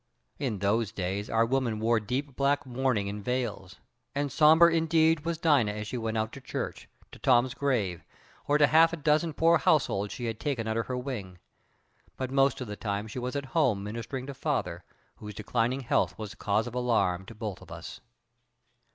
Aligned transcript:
In 0.39 0.57
those 0.57 0.91
days 0.91 1.29
our 1.29 1.45
women 1.45 1.79
wore 1.79 1.99
deep 1.99 2.35
black 2.35 2.65
mourning 2.65 3.07
and 3.07 3.23
veils, 3.23 3.75
and 4.15 4.31
sombre, 4.31 4.73
indeed, 4.75 5.25
was 5.25 5.37
Dina 5.37 5.73
as 5.73 5.85
she 5.85 5.97
went 5.99 6.17
out 6.17 6.33
to 6.33 6.41
church, 6.41 6.89
to 7.11 7.19
Tom's 7.19 7.53
grave, 7.53 8.03
or 8.47 8.57
to 8.57 8.65
half 8.65 8.93
a 8.93 8.97
dozen 8.97 9.31
poor 9.31 9.59
households 9.59 10.11
she 10.11 10.25
had 10.25 10.39
taken 10.39 10.67
under 10.67 10.81
her 10.81 10.97
wing. 10.97 11.37
But 12.17 12.31
most 12.31 12.59
of 12.61 12.67
the 12.67 12.75
time 12.75 13.07
she 13.07 13.19
was 13.19 13.35
at 13.35 13.45
home 13.53 13.83
ministering 13.83 14.25
to 14.25 14.33
father, 14.33 14.83
whose 15.17 15.35
declining 15.35 15.81
health 15.81 16.17
was 16.17 16.33
a 16.33 16.37
cause 16.37 16.65
of 16.65 16.73
alarm 16.73 17.27
to 17.27 17.35
both 17.35 17.61
of 17.61 17.71
us. 17.71 18.01